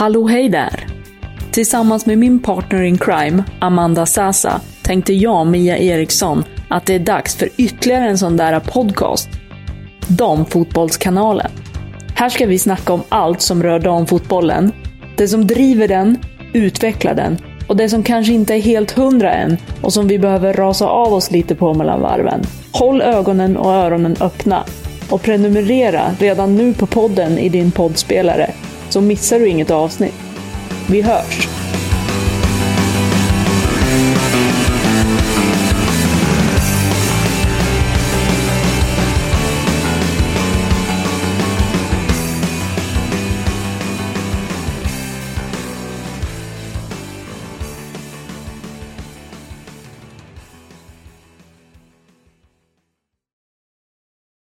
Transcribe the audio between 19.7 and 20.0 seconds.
och